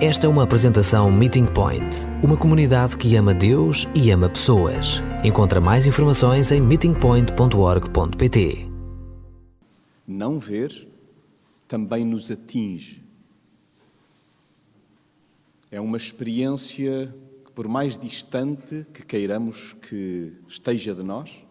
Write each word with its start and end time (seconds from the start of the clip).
Esta 0.00 0.26
é 0.26 0.28
uma 0.28 0.44
apresentação 0.44 1.10
Meeting 1.10 1.46
Point, 1.46 2.06
uma 2.22 2.36
comunidade 2.36 2.96
que 2.96 3.16
ama 3.16 3.34
Deus 3.34 3.84
e 3.96 4.12
ama 4.12 4.28
pessoas. 4.28 5.02
Encontra 5.24 5.60
mais 5.60 5.88
informações 5.88 6.52
em 6.52 6.60
meetingpoint.org.pt. 6.60 8.70
Não 10.06 10.38
ver 10.38 10.86
também 11.66 12.04
nos 12.04 12.30
atinge. 12.30 13.02
É 15.68 15.80
uma 15.80 15.96
experiência 15.96 17.12
que, 17.44 17.50
por 17.50 17.66
mais 17.66 17.98
distante 17.98 18.86
que 18.94 19.04
queiramos 19.04 19.72
que 19.82 20.32
esteja 20.46 20.94
de 20.94 21.02
nós, 21.02 21.44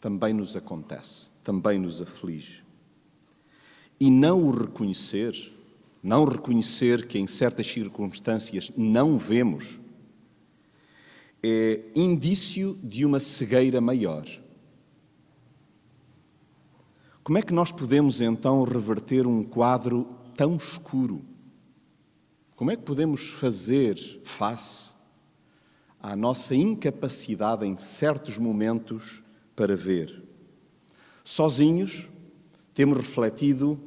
também 0.00 0.32
nos 0.32 0.56
acontece, 0.56 1.26
também 1.44 1.78
nos 1.78 2.00
aflige. 2.00 2.64
E 4.00 4.10
não 4.10 4.42
o 4.42 4.52
reconhecer, 4.52 5.57
não 6.02 6.24
reconhecer 6.24 7.06
que 7.06 7.18
em 7.18 7.26
certas 7.26 7.66
circunstâncias 7.66 8.70
não 8.76 9.18
vemos, 9.18 9.80
é 11.42 11.84
indício 11.94 12.78
de 12.82 13.04
uma 13.04 13.20
cegueira 13.20 13.80
maior. 13.80 14.26
Como 17.22 17.38
é 17.38 17.42
que 17.42 17.52
nós 17.52 17.70
podemos 17.70 18.20
então 18.20 18.64
reverter 18.64 19.26
um 19.26 19.44
quadro 19.44 20.08
tão 20.34 20.56
escuro? 20.56 21.22
Como 22.56 22.70
é 22.70 22.76
que 22.76 22.82
podemos 22.82 23.28
fazer 23.28 24.20
face 24.24 24.92
à 26.00 26.16
nossa 26.16 26.54
incapacidade 26.54 27.66
em 27.66 27.76
certos 27.76 28.38
momentos 28.38 29.22
para 29.54 29.76
ver? 29.76 30.24
Sozinhos, 31.22 32.08
temos 32.72 32.96
refletido 32.96 33.78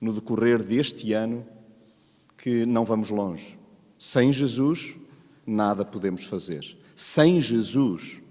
no 0.00 0.12
decorrer 0.12 0.62
deste 0.62 1.12
ano 1.12 1.46
que 2.36 2.64
não 2.64 2.84
vamos 2.84 3.10
longe. 3.10 3.58
Sem 3.98 4.32
Jesus, 4.32 4.94
nada 5.46 5.84
podemos 5.84 6.24
fazer. 6.24 6.76
Sem 6.94 7.40
Jesus, 7.40 8.22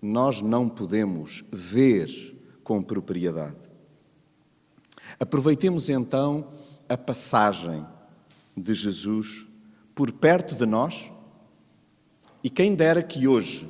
nós 0.00 0.42
não 0.42 0.68
podemos 0.68 1.44
ver 1.52 2.36
com 2.64 2.82
propriedade. 2.82 3.56
Aproveitemos 5.18 5.88
então 5.88 6.48
a 6.88 6.96
passagem 6.96 7.86
de 8.56 8.74
Jesus 8.74 9.46
por 9.94 10.10
perto 10.10 10.56
de 10.56 10.66
nós 10.66 11.10
e 12.42 12.50
quem 12.50 12.74
dera 12.74 13.02
que 13.02 13.28
hoje, 13.28 13.68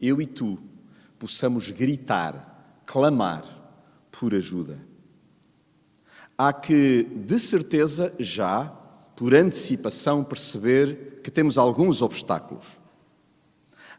eu 0.00 0.20
e 0.20 0.26
tu, 0.26 0.58
possamos 1.18 1.70
gritar, 1.70 2.82
clamar 2.86 3.44
por 4.10 4.34
ajuda. 4.34 4.91
Há 6.36 6.52
que, 6.52 7.02
de 7.02 7.38
certeza, 7.38 8.12
já, 8.18 8.72
por 9.14 9.34
antecipação, 9.34 10.24
perceber 10.24 11.20
que 11.22 11.30
temos 11.30 11.58
alguns 11.58 12.02
obstáculos. 12.02 12.80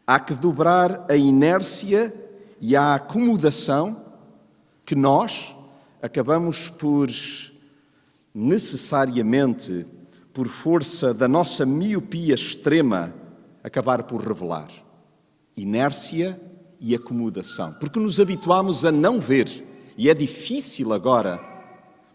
Há 0.06 0.20
que 0.20 0.34
dobrar 0.34 1.06
a 1.08 1.16
inércia 1.16 2.14
e 2.60 2.76
a 2.76 2.96
acomodação 2.96 4.04
que 4.84 4.94
nós 4.94 5.54
acabamos 6.02 6.68
por 6.68 7.08
necessariamente, 8.34 9.86
por 10.32 10.48
força 10.48 11.14
da 11.14 11.28
nossa 11.28 11.64
miopia 11.64 12.34
extrema, 12.34 13.14
acabar 13.62 14.02
por 14.02 14.20
revelar. 14.20 14.68
Inércia 15.56 16.38
e 16.80 16.94
acomodação. 16.94 17.72
Porque 17.80 17.98
nos 17.98 18.20
habituamos 18.20 18.84
a 18.84 18.92
não 18.92 19.18
ver 19.18 19.64
e 19.96 20.10
é 20.10 20.14
difícil 20.14 20.92
agora 20.92 21.53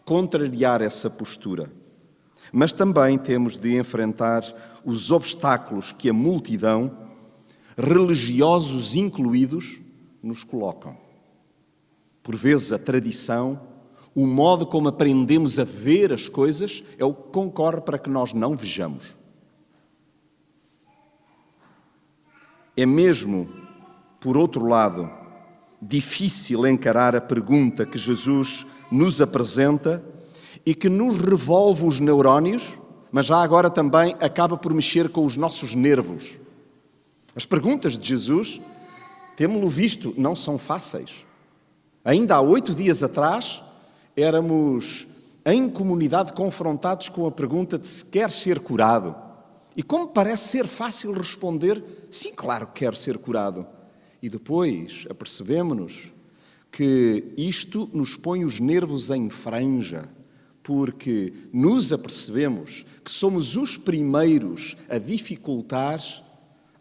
contrariar 0.09 0.81
essa 0.81 1.07
postura. 1.07 1.71
Mas 2.51 2.73
também 2.73 3.15
temos 3.15 3.59
de 3.59 3.77
enfrentar 3.77 4.43
os 4.83 5.11
obstáculos 5.11 5.91
que 5.91 6.09
a 6.09 6.13
multidão, 6.13 6.97
religiosos 7.77 8.95
incluídos, 8.95 9.79
nos 10.23 10.43
colocam. 10.43 10.97
Por 12.23 12.35
vezes 12.35 12.71
a 12.71 12.79
tradição, 12.79 13.61
o 14.15 14.25
modo 14.25 14.65
como 14.65 14.87
aprendemos 14.87 15.59
a 15.59 15.63
ver 15.63 16.11
as 16.11 16.27
coisas 16.27 16.83
é 16.97 17.05
o 17.05 17.13
que 17.13 17.29
concorre 17.29 17.81
para 17.81 17.99
que 17.99 18.09
nós 18.09 18.33
não 18.33 18.57
vejamos. 18.57 19.15
É 22.75 22.83
mesmo, 22.83 23.47
por 24.19 24.35
outro 24.35 24.65
lado, 24.65 25.07
difícil 25.79 26.65
encarar 26.65 27.15
a 27.15 27.21
pergunta 27.21 27.85
que 27.85 27.99
Jesus 27.99 28.65
nos 28.91 29.21
apresenta 29.21 30.03
e 30.65 30.73
que 30.75 30.89
nos 30.89 31.19
revolve 31.19 31.85
os 31.85 31.99
neurónios, 31.99 32.73
mas 33.11 33.25
já 33.25 33.37
agora 33.37 33.69
também 33.69 34.15
acaba 34.19 34.57
por 34.57 34.73
mexer 34.73 35.09
com 35.09 35.25
os 35.25 35.35
nossos 35.35 35.73
nervos. 35.75 36.39
As 37.35 37.45
perguntas 37.45 37.97
de 37.97 38.07
Jesus, 38.07 38.59
temos-lo 39.35 39.69
visto, 39.69 40.13
não 40.17 40.35
são 40.35 40.57
fáceis. 40.57 41.25
Ainda 42.03 42.35
há 42.35 42.41
oito 42.41 42.73
dias 42.73 43.03
atrás, 43.03 43.63
éramos 44.15 45.07
em 45.45 45.69
comunidade 45.69 46.33
confrontados 46.33 47.09
com 47.09 47.25
a 47.25 47.31
pergunta 47.31 47.77
de 47.77 47.87
se 47.87 48.05
quer 48.05 48.29
ser 48.29 48.59
curado. 48.59 49.15
E 49.75 49.83
como 49.83 50.07
parece 50.07 50.49
ser 50.49 50.67
fácil 50.67 51.13
responder, 51.13 51.83
sim, 52.11 52.33
claro 52.35 52.67
que 52.67 52.81
quero 52.81 52.95
ser 52.95 53.17
curado. 53.17 53.65
E 54.21 54.29
depois 54.29 55.05
apercebemos-nos 55.09 56.11
que 56.71 57.33
isto 57.37 57.89
nos 57.93 58.15
põe 58.15 58.45
os 58.45 58.59
nervos 58.59 59.09
em 59.09 59.29
franja, 59.29 60.09
porque 60.63 61.33
nos 61.51 61.91
apercebemos 61.91 62.85
que 63.03 63.11
somos 63.11 63.55
os 63.55 63.77
primeiros 63.77 64.77
a 64.87 64.97
dificultar 64.97 65.99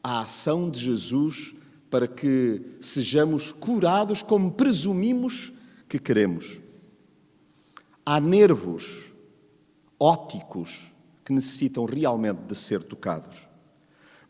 a 0.02 0.20
ação 0.20 0.70
de 0.70 0.80
Jesus 0.80 1.54
para 1.90 2.06
que 2.06 2.60
sejamos 2.80 3.50
curados 3.50 4.22
como 4.22 4.52
presumimos 4.52 5.52
que 5.88 5.98
queremos. 5.98 6.60
Há 8.04 8.20
nervos 8.20 9.12
óticos 9.98 10.92
que 11.24 11.32
necessitam 11.32 11.84
realmente 11.84 12.40
de 12.46 12.54
ser 12.54 12.82
tocados. 12.82 13.48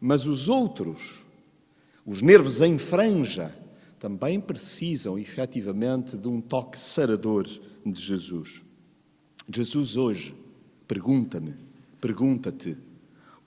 Mas 0.00 0.26
os 0.26 0.48
outros, 0.48 1.24
os 2.06 2.22
nervos 2.22 2.60
em 2.60 2.78
franja, 2.78 3.56
também 3.98 4.40
precisam 4.40 5.18
efetivamente 5.18 6.16
de 6.16 6.28
um 6.28 6.40
toque 6.40 6.78
sarador 6.78 7.46
de 7.84 8.00
Jesus. 8.00 8.62
Jesus 9.50 9.96
hoje 9.96 10.34
pergunta-me, 10.86 11.54
pergunta-te: 12.00 12.76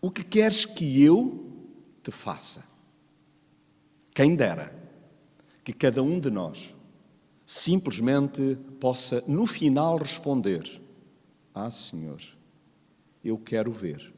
o 0.02 0.12
que 0.12 0.24
queres 0.24 0.66
que 0.66 1.02
eu 1.04 1.48
te 2.04 2.12
faça? 2.12 2.64
Quem 4.14 4.36
dera 4.36 4.76
que 5.64 5.72
cada 5.72 6.04
um 6.04 6.20
de 6.20 6.30
nós 6.30 6.76
simplesmente 7.46 8.58
possa, 8.80 9.24
no 9.28 9.46
final, 9.46 9.98
responder: 9.98 10.82
Ah, 11.54 11.70
Senhor, 11.70 12.22
eu 13.24 13.38
quero 13.38 13.72
ver. 13.72 14.14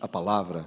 A 0.00 0.08
palavra 0.08 0.66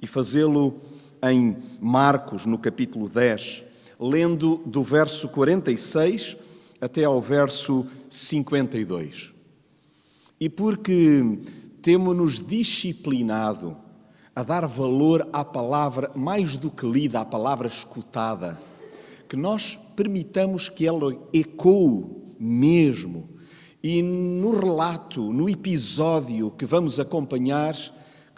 e 0.00 0.06
fazê-lo 0.06 0.80
em 1.22 1.56
Marcos, 1.80 2.46
no 2.46 2.58
capítulo 2.58 3.08
10, 3.08 3.64
lendo 3.98 4.62
do 4.64 4.82
verso 4.82 5.28
46 5.28 6.36
até 6.80 7.04
ao 7.04 7.20
verso 7.20 7.86
52. 8.08 9.32
E 10.40 10.48
porque 10.48 11.38
temos-nos 11.82 12.40
disciplinado 12.40 13.76
a 14.34 14.42
dar 14.44 14.66
valor 14.66 15.28
à 15.32 15.44
palavra 15.44 16.12
mais 16.14 16.56
do 16.56 16.70
que 16.70 16.86
lida, 16.86 17.20
à 17.20 17.24
palavra 17.24 17.66
escutada, 17.66 18.60
que 19.28 19.36
nós 19.36 19.78
permitamos 19.96 20.68
que 20.68 20.86
ela 20.86 21.12
ecoe 21.32 22.04
mesmo 22.38 23.28
e 23.82 24.02
no 24.02 24.58
relato, 24.58 25.32
no 25.32 25.48
episódio 25.48 26.50
que 26.50 26.66
vamos 26.66 26.98
acompanhar, 26.98 27.74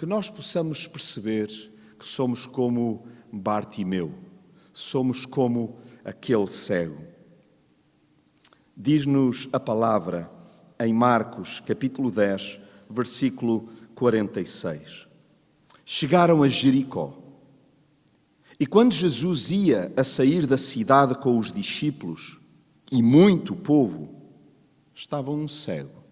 que 0.01 0.07
nós 0.07 0.31
possamos 0.31 0.87
perceber 0.87 1.49
que 1.99 2.07
somos 2.07 2.47
como 2.47 3.05
Bartimeu, 3.31 4.15
somos 4.73 5.27
como 5.27 5.77
aquele 6.03 6.47
cego. 6.47 7.05
Diz-nos 8.75 9.47
a 9.53 9.61
palavra 9.61 10.31
em 10.79 10.95
Marcos, 10.95 11.61
capítulo 11.61 12.11
10, 12.11 12.59
versículo 12.89 13.69
46. 13.95 15.07
Chegaram 15.85 16.43
a 16.43 16.49
Jericó. 16.49 17.19
E 18.59 18.67
quando 18.67 18.95
Jesus 18.95 19.51
ia 19.51 19.93
a 19.99 20.03
sair 20.03 20.47
da 20.47 20.57
cidade 20.57 21.15
com 21.17 21.39
os 21.39 21.53
discípulos 21.53 22.41
e 22.91 23.03
muito 23.03 23.55
povo, 23.55 24.09
estava 24.95 25.31
um 25.31 25.47
cego, 25.47 26.03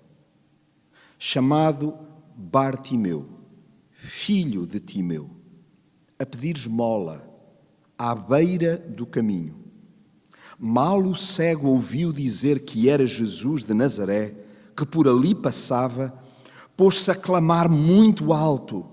chamado 1.18 1.98
Bartimeu 2.36 3.37
filho 4.00 4.64
de 4.64 4.78
Timeu, 4.78 5.28
a 6.18 6.24
pedir 6.24 6.56
esmola 6.56 7.28
à 7.98 8.14
beira 8.14 8.76
do 8.76 9.04
caminho. 9.04 9.56
Mal 10.56 11.02
o 11.02 11.16
cego 11.16 11.66
ouviu 11.68 12.12
dizer 12.12 12.60
que 12.60 12.88
era 12.88 13.06
Jesus 13.06 13.64
de 13.64 13.74
Nazaré, 13.74 14.34
que 14.76 14.86
por 14.86 15.08
ali 15.08 15.34
passava, 15.34 16.16
pôs-se 16.76 17.10
a 17.10 17.14
clamar 17.14 17.68
muito 17.68 18.32
alto: 18.32 18.86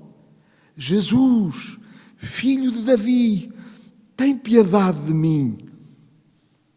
Jesus, 0.75 1.77
filho 2.17 2.71
de 2.71 2.81
Davi, 2.81 3.53
tem 4.17 4.35
piedade 4.35 5.01
de 5.01 5.13
mim. 5.13 5.59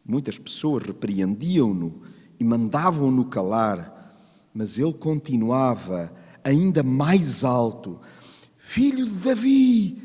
Muitas 0.04 0.38
pessoas 0.38 0.84
repreendiam-no 0.84 2.02
e 2.38 2.44
mandavam-no 2.44 3.24
calar, 3.24 4.14
mas 4.52 4.78
ele 4.78 4.92
continuava 4.92 6.12
ainda 6.44 6.82
mais 6.82 7.42
alto: 7.42 7.98
Filho 8.68 9.06
de 9.06 9.14
Davi, 9.20 10.02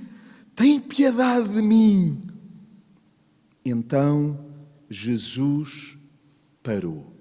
tem 0.55 0.79
piedade 0.79 1.49
de 1.49 1.61
mim. 1.61 2.17
Então 3.65 4.39
Jesus 4.89 5.97
parou 6.63 7.13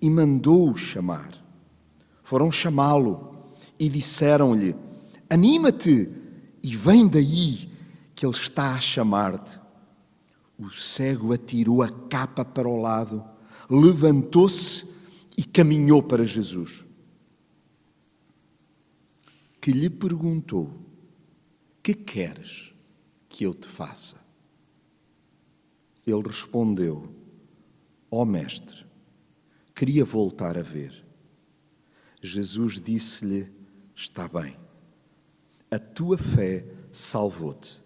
e 0.00 0.08
mandou-o 0.08 0.74
chamar. 0.78 1.34
Foram 2.22 2.50
chamá-lo 2.50 3.52
e 3.78 3.90
disseram-lhe: 3.90 4.74
Anima-te 5.28 6.10
e 6.64 6.74
vem 6.74 7.06
daí, 7.06 7.68
que 8.14 8.24
ele 8.24 8.34
está 8.34 8.72
a 8.72 8.80
chamar-te. 8.80 9.60
O 10.58 10.70
cego 10.70 11.34
atirou 11.34 11.82
a 11.82 11.90
capa 11.90 12.46
para 12.46 12.66
o 12.66 12.80
lado, 12.80 13.22
levantou-se 13.68 14.86
e 15.36 15.44
caminhou 15.44 16.02
para 16.02 16.24
Jesus, 16.24 16.87
que 19.68 19.72
lhe 19.74 19.90
perguntou: 19.90 20.70
Que 21.82 21.92
queres 21.92 22.72
que 23.28 23.44
eu 23.44 23.52
te 23.52 23.68
faça? 23.68 24.16
Ele 26.06 26.22
respondeu: 26.22 27.14
Ó 28.10 28.22
oh, 28.22 28.24
Mestre, 28.24 28.86
queria 29.74 30.06
voltar 30.06 30.56
a 30.56 30.62
ver. 30.62 31.04
Jesus 32.22 32.80
disse-lhe: 32.80 33.52
Está 33.94 34.26
bem, 34.26 34.56
a 35.70 35.78
tua 35.78 36.16
fé 36.16 36.64
salvou-te. 36.90 37.78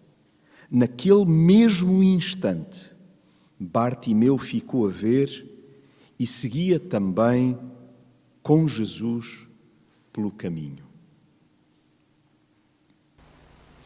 Naquele 0.71 1.25
mesmo 1.25 2.01
instante, 2.01 2.95
Bartimeu 3.59 4.37
ficou 4.37 4.87
a 4.87 4.89
ver 4.89 5.45
e 6.17 6.25
seguia 6.25 6.79
também 6.79 7.59
com 8.41 8.69
Jesus 8.69 9.45
pelo 10.13 10.31
caminho. 10.31 10.93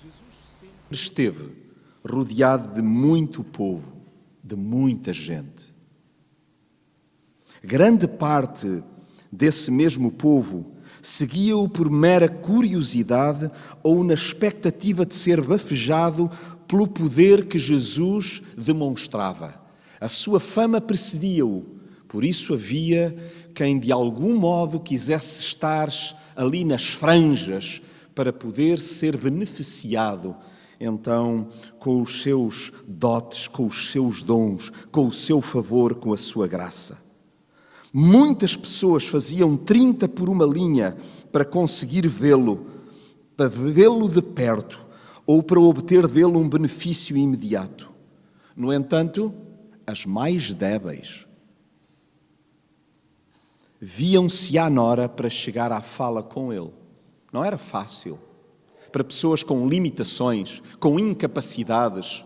Jesus 0.03 0.37
sempre 0.59 0.76
esteve 0.92 1.56
rodeado 2.04 2.75
de 2.75 2.81
muito 2.81 3.44
povo, 3.44 3.98
de 4.44 4.56
muita 4.56 5.13
gente. 5.13 5.74
Grande 7.63 8.07
parte 8.07 8.84
desse 9.31 9.69
mesmo 9.69 10.12
povo 10.12 10.78
seguia-o 11.01 11.69
por 11.69 11.89
mera 11.89 12.28
curiosidade 12.28 13.50
ou 13.84 14.04
na 14.04 14.13
expectativa 14.13 15.06
de 15.06 15.16
ser 15.16 15.42
bafejado 15.42 16.30
pelo 16.68 16.88
poder 16.88 17.48
que 17.48 17.57
Jesus 17.57 18.42
demonstrava. 18.57 19.56
A 20.00 20.07
sua 20.07 20.40
fama 20.40 20.81
precedia-o, 20.81 21.66
por 22.07 22.24
isso 22.24 22.54
havia 22.54 23.16
quem 23.54 23.80
de 23.80 23.92
algum 23.92 24.38
modo 24.38 24.80
quisesse 24.80 25.40
estar 25.40 25.90
ali 26.36 26.63
nas 26.63 26.86
franjas 26.86 27.81
para 28.13 28.31
poder 28.31 28.80
ser 28.80 29.18
beneficiado 29.18 30.36
então 30.79 31.50
com 31.79 32.01
os 32.01 32.21
seus 32.21 32.71
dotes, 32.88 33.47
com 33.47 33.65
os 33.65 33.91
seus 33.91 34.21
dons, 34.21 34.71
com 34.91 35.07
o 35.07 35.13
seu 35.13 35.41
favor, 35.41 35.95
com 35.95 36.13
a 36.13 36.18
sua 36.18 36.47
graça. 36.47 37.01
Muitas 37.94 38.56
pessoas 38.56 39.06
faziam 39.06 39.57
30 39.57 40.07
por 40.09 40.29
uma 40.29 40.45
linha 40.45 40.97
para 41.31 41.45
conseguir 41.45 42.07
vê-lo, 42.07 42.68
para 43.35 43.47
vê-lo 43.47 44.09
de 44.09 44.21
perto 44.21 44.85
ou 45.25 45.41
para 45.41 45.59
obter 45.59 46.07
dele 46.07 46.38
um 46.38 46.47
benefício 46.47 47.18
imediato. 47.18 47.91
No 48.56 48.73
entanto, 48.73 49.33
as 49.85 50.06
mais 50.06 50.53
débeis 50.53 51.27
viam-se 53.80 54.57
à 54.57 54.69
nora 54.69 55.07
para 55.07 55.30
chegar 55.30 55.71
à 55.71 55.81
fala 55.81 56.23
com 56.23 56.51
ele. 56.51 56.71
Não 57.31 57.44
era 57.44 57.57
fácil. 57.57 58.19
Para 58.92 59.04
pessoas 59.04 59.44
com 59.44 59.68
limitações, 59.68 60.62
com 60.80 61.00
incapacidades 61.00 62.24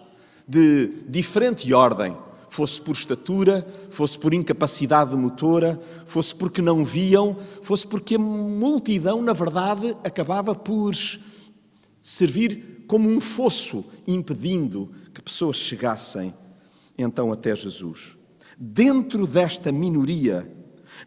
de 0.48 1.04
diferente 1.08 1.74
ordem, 1.74 2.16
fosse 2.50 2.82
por 2.82 2.92
estatura, 2.92 3.66
fosse 3.90 4.20
por 4.20 4.34
incapacidade 4.34 5.16
motora, 5.16 5.80
fosse 6.06 6.36
porque 6.36 6.62
não 6.62 6.84
viam, 6.84 7.38
fosse 7.62 7.88
porque 7.88 8.16
a 8.16 8.20
multidão, 8.20 9.22
na 9.22 9.32
verdade, 9.32 9.96
acabava 10.04 10.54
por 10.54 10.94
servir 12.02 12.84
como 12.88 13.10
um 13.10 13.22
fosso, 13.22 13.86
impedindo 14.06 14.92
que 15.14 15.22
pessoas 15.22 15.56
chegassem 15.56 16.34
então 16.98 17.32
até 17.32 17.56
Jesus. 17.56 18.18
Dentro 18.58 19.26
desta 19.26 19.72
minoria, 19.72 20.52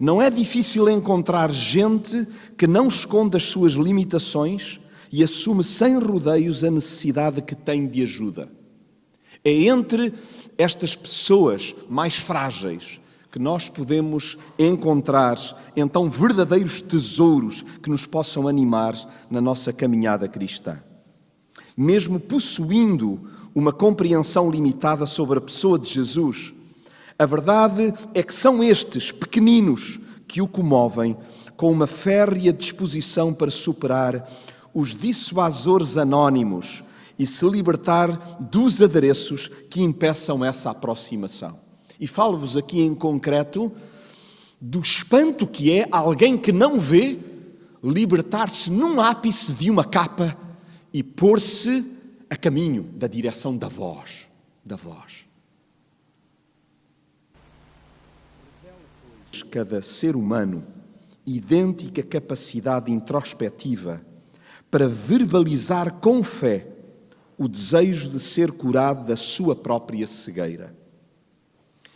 não 0.01 0.21
é 0.21 0.31
difícil 0.31 0.89
encontrar 0.89 1.53
gente 1.53 2.27
que 2.57 2.67
não 2.67 2.89
esconda 2.89 3.37
as 3.37 3.45
suas 3.45 3.75
limitações 3.75 4.81
e 5.17 5.23
assume 5.23 5.63
sem 5.63 5.97
rodeios 5.97 6.65
a 6.65 6.71
necessidade 6.73 7.41
que 7.41 7.55
tem 7.55 7.87
de 7.87 8.03
ajuda. 8.03 8.49
É 9.45 9.53
entre 9.53 10.13
estas 10.59 10.97
pessoas 10.97 11.73
mais 11.89 12.17
frágeis 12.17 13.01
que 13.31 13.39
nós 13.39 13.69
podemos 13.69 14.37
encontrar 14.59 15.37
então 15.77 16.11
verdadeiros 16.11 16.83
tesouros 16.83 17.65
que 17.81 17.89
nos 17.89 18.07
possam 18.07 18.49
animar 18.49 18.97
na 19.31 19.41
nossa 19.41 19.73
caminhada 19.73 20.27
cristã. 20.27 20.83
Mesmo 21.77 22.19
possuindo 22.19 23.21
uma 23.55 23.73
compreensão 23.73 24.51
limitada 24.51 25.07
sobre 25.07 25.39
a 25.39 25.43
pessoa 25.43 25.79
de 25.79 25.91
Jesus, 25.91 26.53
a 27.17 27.25
verdade 27.25 27.95
é 28.15 28.21
que 28.21 28.35
são 28.35 28.65
estes 28.65 29.13
pequeninos 29.13 30.01
que 30.27 30.43
o 30.43 30.49
comovem 30.49 31.17
com 31.57 31.71
uma 31.71 31.87
férrea 31.87 32.53
disposição 32.53 33.33
para 33.33 33.53
superar 33.53 34.29
os 34.75 34.97
dissuasores 34.97 35.97
anónimos 35.97 36.83
e 37.17 37.25
se 37.27 37.49
libertar 37.49 38.39
dos 38.41 38.83
adereços 38.83 39.49
que 39.71 39.81
impeçam 39.81 40.45
essa 40.45 40.71
aproximação. 40.71 41.59
E 42.01 42.09
falo-vos 42.09 42.57
aqui 42.57 42.81
em 42.81 42.95
concreto 42.95 43.71
do 44.61 44.81
espanto 44.81 45.47
que 45.47 45.71
é 45.71 45.87
alguém 45.91 46.37
que 46.37 46.51
não 46.51 46.79
vê 46.79 47.19
libertar-se 47.83 48.71
num 48.71 49.01
ápice 49.01 49.53
de 49.53 49.71
uma 49.71 49.85
capa 49.85 50.37
e 50.93 51.03
pôr-se 51.03 51.85
a 52.29 52.37
caminho 52.37 52.83
da 52.83 53.07
direção 53.07 53.57
da 53.57 53.69
voz, 53.69 54.29
da 54.65 54.75
voz. 54.75 55.25
Cada 59.51 59.83
ser 59.83 60.17
humano 60.17 60.65
idêntica 61.27 62.03
capacidade 62.03 62.91
introspectiva 62.91 64.05
para 64.75 64.89
verbalizar 64.89 66.01
com 66.01 66.21
fé 66.21 66.67
o 67.39 67.47
desejo 67.47 68.11
de 68.11 68.19
ser 68.19 68.51
curado 68.51 69.07
da 69.07 69.17
sua 69.17 69.55
própria 69.55 70.05
cegueira. 70.05 70.77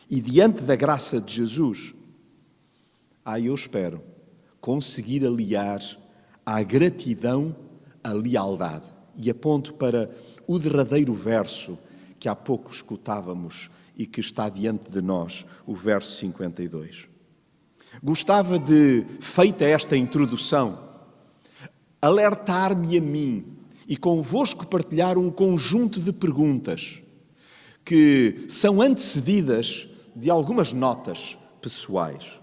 E 0.08 0.20
diante 0.20 0.62
da 0.62 0.76
graça 0.76 1.20
de 1.20 1.35
Jesus, 1.35 1.92
aí 3.25 3.47
eu 3.47 3.54
espero 3.56 4.00
conseguir 4.61 5.26
aliar 5.26 5.80
à 6.47 6.62
gratidão 6.62 7.56
a 8.04 8.12
lealdade. 8.12 8.87
E 9.16 9.28
aponto 9.28 9.75
para 9.75 10.08
o 10.47 10.56
derradeiro 10.56 11.14
verso 11.14 11.76
que 12.20 12.28
há 12.28 12.37
pouco 12.37 12.70
escutávamos 12.70 13.68
e 13.97 14.06
que 14.06 14.20
está 14.20 14.49
diante 14.49 14.88
de 14.88 15.02
nós, 15.02 15.44
o 15.66 15.75
verso 15.75 16.16
52. 16.20 17.08
Gostava 18.04 18.56
de, 18.56 19.04
feita 19.18 19.64
esta 19.64 19.97
introdução, 19.97 20.88
alertar-me 22.00 22.97
a 22.97 23.00
mim 23.00 23.45
e 23.88 23.97
convosco 23.97 24.67
partilhar 24.67 25.19
um 25.19 25.31
conjunto 25.31 26.00
de 26.00 26.12
perguntas 26.12 27.02
que 27.85 28.45
são 28.49 28.83
antecedidas 28.83 29.88
de 30.14 30.28
algumas 30.31 30.73
notas 30.73 31.38
pessoais. 31.61 32.38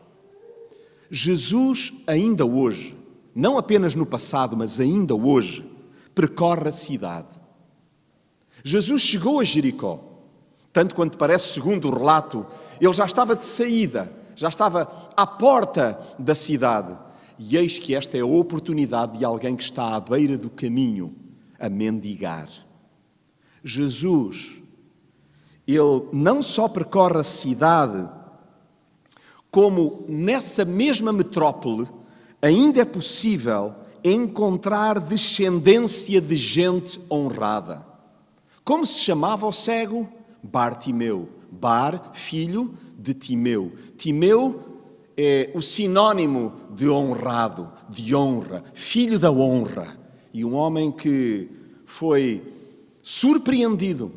Jesus, 1.10 1.94
ainda 2.08 2.46
hoje, 2.46 2.98
não 3.34 3.58
apenas 3.58 3.94
no 3.94 4.06
passado, 4.06 4.58
mas 4.58 4.80
ainda 4.80 5.14
hoje, 5.14 5.70
percorre 6.16 6.70
a 6.70 6.72
cidade. 6.72 7.28
Jesus 8.64 9.02
chegou 9.04 9.40
a 9.40 9.44
Jericó, 9.44 10.04
tanto 10.74 10.96
quanto 10.96 11.18
parece, 11.18 11.54
segundo 11.54 11.90
o 11.90 11.94
relato, 11.94 12.46
ele 12.82 12.94
já 12.94 13.06
estava 13.06 13.36
de 13.36 13.46
saída, 13.46 14.12
já 14.36 14.50
estava 14.50 15.12
à 15.16 15.28
porta 15.28 16.00
da 16.18 16.34
cidade. 16.34 16.98
E 17.38 17.58
eis 17.58 17.80
que 17.80 17.96
esta 17.96 18.18
é 18.18 18.22
a 18.22 18.25
oportunidade 18.25 19.18
de 19.18 19.25
alguém 19.25 19.56
que 19.56 19.63
está 19.63 19.96
à 19.96 20.00
beira 20.00 20.38
do 20.38 20.50
caminho 20.50 21.15
a 21.60 21.70
mendigar. 21.70 22.50
Jesus, 23.63 24.62
ele 25.68 26.08
não 26.13 26.42
só 26.42 26.68
percorre 26.68 27.20
a 27.20 27.24
cidade, 27.24 28.08
como 29.50 30.06
nessa 30.08 30.65
mesma 30.65 31.12
metrópole 31.12 31.88
ainda 32.42 32.82
é 32.82 32.86
possível 32.86 33.74
encontrar 34.04 35.00
descendência 35.00 36.22
de 36.22 36.38
gente 36.38 37.00
honrada. 37.10 37.86
Como 38.63 38.86
se 38.86 39.00
chamava 39.00 39.48
o 39.48 39.51
cego? 39.51 40.08
Bartimeu. 40.44 41.30
Bar, 41.51 42.12
filho 42.13 42.75
de 42.98 43.13
Timeu. 43.13 43.74
Timeu 43.98 44.75
é 45.17 45.51
o 45.53 45.62
sinônimo 45.62 46.53
de 46.75 46.89
honrado, 46.89 47.72
de 47.89 48.15
honra, 48.15 48.63
filho 48.74 49.17
da 49.17 49.31
honra. 49.31 49.98
E 50.34 50.43
um 50.43 50.53
homem 50.55 50.91
que 50.91 51.50
foi 51.86 52.43
surpreendido 53.01 54.12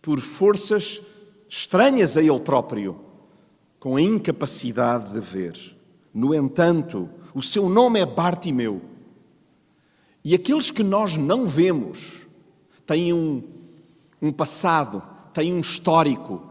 por 0.00 0.20
forças 0.20 1.02
estranhas 1.48 2.16
a 2.16 2.22
ele 2.22 2.40
próprio, 2.40 2.98
com 3.78 3.96
a 3.96 4.02
incapacidade 4.02 5.12
de 5.12 5.20
ver. 5.20 5.58
No 6.12 6.34
entanto, 6.34 7.08
o 7.34 7.42
seu 7.42 7.68
nome 7.68 8.00
é 8.00 8.06
Bartimeu. 8.06 8.80
E 10.24 10.34
aqueles 10.34 10.70
que 10.70 10.82
nós 10.82 11.16
não 11.16 11.46
vemos 11.46 12.26
têm 12.86 13.12
um, 13.12 13.42
um 14.22 14.32
passado, 14.32 15.02
têm 15.34 15.52
um 15.52 15.60
histórico, 15.60 16.42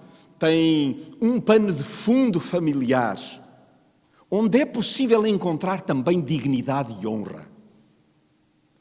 têm 0.44 1.16
um 1.22 1.40
pano 1.40 1.72
de 1.72 1.84
fundo 1.84 2.38
familiar, 2.38 3.18
onde 4.30 4.60
é 4.60 4.66
possível 4.66 5.26
encontrar 5.26 5.80
também 5.80 6.20
dignidade 6.20 6.94
e 7.02 7.08
honra. 7.08 7.48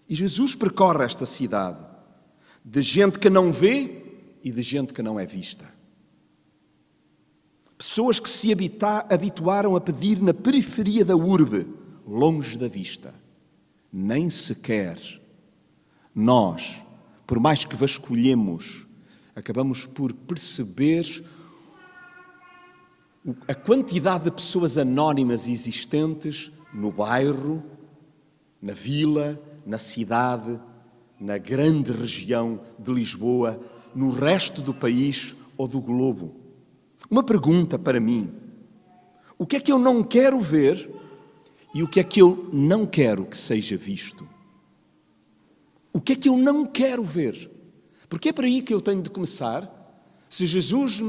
E 0.09 0.15
Jesus 0.17 0.57
percorre 0.57 1.05
esta 1.05 1.25
cidade 1.25 1.87
de 2.65 2.83
gente 2.83 3.21
que 3.21 3.31
não 3.31 3.53
vê 3.53 4.03
e 4.43 4.51
de 4.51 4.61
gente 4.61 4.93
que 4.93 5.05
não 5.05 5.21
é 5.21 5.25
vista. 5.25 5.73
Pessoas 7.79 8.19
que 8.19 8.29
se 8.29 8.53
habituaram 9.09 9.77
a 9.77 9.81
pedir 9.81 10.21
na 10.21 10.35
periferia 10.35 11.05
da 11.05 11.15
urbe, 11.15 11.69
longe 12.05 12.59
da 12.59 12.67
vista. 12.67 13.15
Nem 13.93 14.31
sequer 14.31 14.99
nós, 16.13 16.83
por 17.25 17.39
mais 17.39 17.65
que 17.65 17.77
vasculhemos, 17.77 18.85
acabamos 19.35 19.87
por 19.87 20.13
perceber 20.13 21.25
a 23.47 23.55
quantidade 23.55 24.25
de 24.25 24.33
pessoas 24.33 24.77
anónimas 24.77 25.47
existentes 25.47 26.51
no 26.73 26.91
bairro, 26.91 27.63
na 28.61 28.73
vila, 28.73 29.41
na 29.65 29.79
cidade, 29.79 30.61
na 31.21 31.39
grande 31.39 31.93
região 31.93 32.61
de 32.79 32.93
Lisboa, 32.93 33.61
no 33.95 34.11
resto 34.11 34.61
do 34.61 34.75
país 34.75 35.37
ou 35.57 35.69
do 35.69 35.81
globo. 35.81 36.35
Uma 37.09 37.23
pergunta 37.23 37.79
para 37.79 38.01
mim: 38.01 38.33
o 39.39 39.47
que 39.47 39.57
é 39.57 39.61
que 39.61 39.71
eu 39.71 39.79
não 39.79 40.03
quero 40.03 40.41
ver 40.41 40.91
e 41.75 41.83
o 41.83 41.89
que 41.89 42.01
é 42.01 42.05
que 42.05 42.21
eu 42.21 42.49
não 42.53 42.87
quero 42.87 43.25
que 43.25 43.37
seja 43.37 43.77
visto? 43.77 44.29
O 45.93 46.01
que 46.01 46.15
é 46.15 46.17
que 46.17 46.29
eu 46.29 46.37
não 46.37 46.67
quero 46.67 47.05
ver? 47.05 47.51
Porque 48.09 48.31
é 48.31 48.33
por 48.33 48.45
aí 48.45 48.63
que 48.63 48.75
eu 48.75 48.81
tenho 48.81 49.03
de 49.03 49.11
começar. 49.11 49.71
Se 50.29 50.47
Jesus 50.47 51.01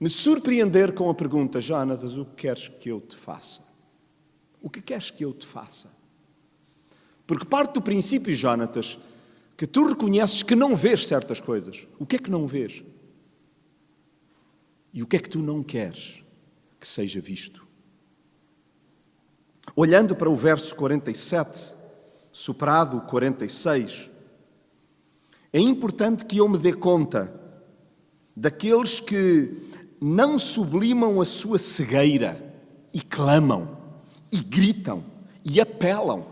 me, 0.00 0.08
surpreender 0.08 0.94
com 0.94 1.10
a 1.10 1.14
pergunta, 1.14 1.60
Jonatas, 1.60 2.16
o 2.16 2.24
que 2.24 2.36
queres 2.36 2.68
que 2.68 2.88
eu 2.88 3.00
te 3.00 3.16
faça? 3.16 3.60
O 4.62 4.70
que 4.70 4.80
queres 4.80 5.10
que 5.10 5.24
eu 5.24 5.32
te 5.32 5.46
faça? 5.46 5.90
Porque 7.26 7.44
parte 7.44 7.74
do 7.74 7.82
princípio, 7.82 8.34
Jonatas, 8.34 8.98
que 9.56 9.66
tu 9.66 9.86
reconheces 9.86 10.42
que 10.42 10.56
não 10.56 10.74
vês 10.74 11.06
certas 11.06 11.38
coisas. 11.38 11.86
O 11.98 12.06
que 12.06 12.16
é 12.16 12.18
que 12.18 12.30
não 12.30 12.46
vês? 12.46 12.82
E 14.92 15.02
o 15.02 15.06
que 15.06 15.16
é 15.16 15.20
que 15.20 15.28
tu 15.28 15.40
não 15.40 15.62
queres 15.62 16.24
que 16.80 16.88
seja 16.88 17.20
visto? 17.20 17.68
Olhando 19.76 20.16
para 20.16 20.30
o 20.30 20.36
verso 20.36 20.74
47, 20.74 21.74
superado 22.32 22.96
o 22.96 23.00
46, 23.02 24.10
é 25.52 25.60
importante 25.60 26.24
que 26.24 26.38
eu 26.38 26.48
me 26.48 26.58
dê 26.58 26.72
conta 26.72 27.32
daqueles 28.34 28.98
que 28.98 29.69
não 30.00 30.38
sublimam 30.38 31.20
a 31.20 31.24
sua 31.24 31.58
cegueira 31.58 32.54
e 32.92 33.00
clamam, 33.00 33.76
e 34.32 34.38
gritam, 34.38 35.04
e 35.44 35.60
apelam. 35.60 36.26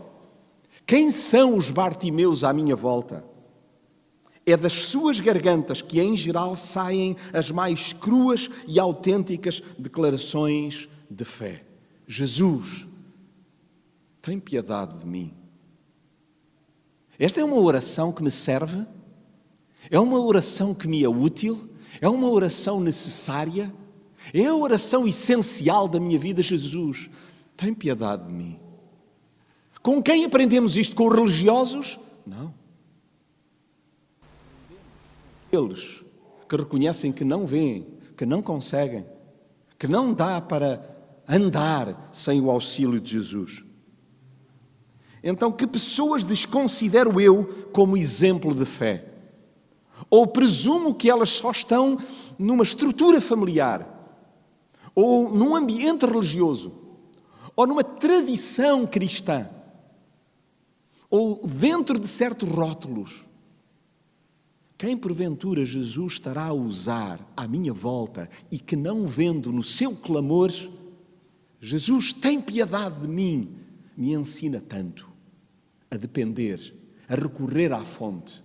Quem 0.85 1.11
são 1.11 1.55
os 1.55 1.69
Bartimeus 1.69 2.43
à 2.43 2.51
minha 2.51 2.75
volta? 2.75 3.23
É 4.45 4.57
das 4.57 4.73
suas 4.73 5.19
gargantas 5.19 5.81
que, 5.81 6.01
em 6.01 6.17
geral, 6.17 6.55
saem 6.55 7.15
as 7.31 7.51
mais 7.51 7.93
cruas 7.93 8.49
e 8.67 8.79
autênticas 8.79 9.61
declarações 9.77 10.89
de 11.09 11.23
fé. 11.23 11.63
Jesus, 12.07 12.87
tem 14.21 14.39
piedade 14.39 14.97
de 14.97 15.05
mim. 15.05 15.33
Esta 17.19 17.41
é 17.41 17.43
uma 17.43 17.57
oração 17.57 18.11
que 18.11 18.23
me 18.23 18.31
serve, 18.31 18.85
é 19.91 19.99
uma 19.99 20.19
oração 20.19 20.73
que 20.73 20.87
me 20.87 21.03
é 21.03 21.09
útil, 21.09 21.69
é 22.01 22.07
uma 22.07 22.29
oração 22.29 22.79
necessária, 22.79 23.73
é 24.33 24.45
a 24.45 24.55
oração 24.55 25.07
essencial 25.07 25.87
da 25.87 25.99
minha 25.99 26.19
vida. 26.19 26.41
Jesus, 26.41 27.09
tem 27.55 27.73
piedade 27.73 28.25
de 28.25 28.33
mim. 28.33 28.59
Com 29.81 30.01
quem 30.03 30.25
aprendemos 30.25 30.77
isto? 30.77 30.95
Com 30.95 31.07
religiosos? 31.07 31.99
Não. 32.25 32.53
Eles 35.51 36.03
que 36.47 36.55
reconhecem 36.55 37.11
que 37.11 37.23
não 37.23 37.45
veem, 37.45 37.87
que 38.17 38.25
não 38.25 38.41
conseguem, 38.41 39.05
que 39.77 39.87
não 39.87 40.13
dá 40.13 40.41
para 40.41 40.97
andar 41.27 42.09
sem 42.11 42.41
o 42.41 42.49
auxílio 42.49 42.99
de 42.99 43.11
Jesus. 43.11 43.63
Então, 45.23 45.51
que 45.51 45.67
pessoas 45.67 46.23
desconsidero 46.23 47.21
eu 47.21 47.45
como 47.71 47.95
exemplo 47.95 48.53
de 48.53 48.65
fé? 48.65 49.08
Ou 50.09 50.27
presumo 50.27 50.93
que 50.93 51.09
elas 51.09 51.29
só 51.31 51.51
estão 51.51 51.97
numa 52.37 52.63
estrutura 52.63 53.19
familiar, 53.19 53.99
ou 54.95 55.29
num 55.29 55.55
ambiente 55.55 56.05
religioso, 56.05 56.71
ou 57.55 57.67
numa 57.67 57.83
tradição 57.83 58.85
cristã, 58.85 59.49
ou 61.09 61.41
dentro 61.45 61.99
de 61.99 62.07
certos 62.07 62.47
rótulos. 62.47 63.25
Quem 64.77 64.95
porventura 64.95 65.65
Jesus 65.65 66.13
estará 66.13 66.45
a 66.45 66.53
usar 66.53 67.19
à 67.35 67.45
minha 67.47 67.73
volta 67.73 68.29
e 68.49 68.57
que 68.57 68.77
não 68.77 69.05
vendo 69.05 69.51
no 69.51 69.63
seu 69.63 69.93
clamor, 69.93 70.51
Jesus 71.59 72.13
tem 72.13 72.39
piedade 72.39 73.01
de 73.01 73.07
mim, 73.07 73.49
me 73.97 74.13
ensina 74.13 74.61
tanto 74.61 75.09
a 75.91 75.97
depender, 75.97 76.73
a 77.09 77.15
recorrer 77.15 77.73
à 77.73 77.83
fonte. 77.83 78.41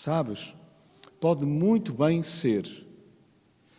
Sabes, 0.00 0.54
pode 1.20 1.44
muito 1.44 1.92
bem 1.92 2.22
ser 2.22 2.86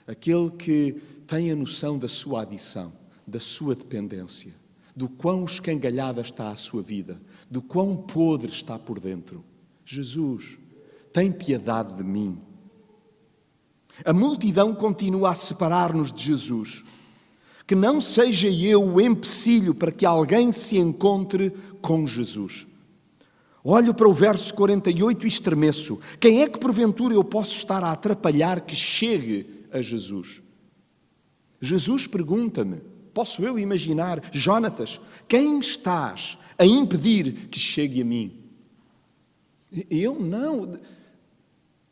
aquele 0.05 0.51
que 0.51 1.01
tem 1.25 1.49
a 1.49 1.55
noção 1.55 1.97
da 1.97 2.09
sua 2.09 2.41
adição, 2.41 2.91
da 3.25 3.39
sua 3.39 3.73
dependência, 3.73 4.53
do 4.93 5.07
quão 5.07 5.45
escangalhada 5.45 6.19
está 6.19 6.49
a 6.49 6.57
sua 6.57 6.83
vida, 6.83 7.21
do 7.49 7.61
quão 7.61 7.95
podre 7.95 8.51
está 8.51 8.77
por 8.77 8.99
dentro. 8.99 9.45
Jesus, 9.85 10.57
tem 11.13 11.31
piedade 11.31 11.93
de 11.93 12.03
mim. 12.03 12.37
A 14.03 14.11
multidão 14.11 14.75
continua 14.75 15.29
a 15.29 15.35
separar-nos 15.35 16.11
de 16.11 16.21
Jesus. 16.21 16.83
Que 17.65 17.75
não 17.75 18.01
seja 18.01 18.49
eu 18.49 18.85
o 18.85 18.99
empecilho 18.99 19.73
para 19.73 19.89
que 19.89 20.05
alguém 20.05 20.51
se 20.51 20.77
encontre 20.77 21.51
com 21.81 22.05
Jesus. 22.05 22.67
Olho 23.71 23.93
para 23.93 24.09
o 24.09 24.13
verso 24.15 24.51
48 24.55 25.25
e 25.25 25.27
estremeço. 25.27 25.99
Quem 26.19 26.41
é 26.41 26.49
que 26.49 26.57
porventura 26.57 27.13
eu 27.13 27.23
posso 27.23 27.55
estar 27.55 27.83
a 27.83 27.91
atrapalhar 27.91 28.61
que 28.61 28.75
chegue 28.75 29.45
a 29.71 29.79
Jesus? 29.79 30.41
Jesus 31.61 32.07
pergunta-me, 32.07 32.77
posso 33.13 33.43
eu 33.43 33.59
imaginar, 33.59 34.23
Jonatas, 34.31 34.99
quem 35.27 35.59
estás 35.59 36.35
a 36.57 36.65
impedir 36.65 37.47
que 37.47 37.59
chegue 37.59 38.01
a 38.01 38.05
mim? 38.05 38.39
Eu 39.87 40.19
não. 40.19 40.79